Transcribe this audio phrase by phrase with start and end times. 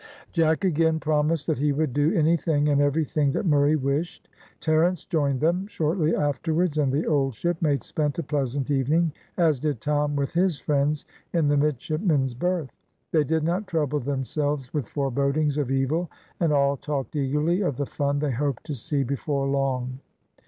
[0.31, 4.29] Jack again promised that he would do anything and everything that Murray wished.
[4.59, 9.79] Terence joined them shortly afterwards, and the old shipmates spent a pleasant evening, as did
[9.79, 12.71] Tom with his friends in the midshipmen's berth.
[13.11, 16.09] They did not trouble themselves with forebodings of evil,
[16.39, 19.99] and all talked eagerly of the fun they hoped to see before long.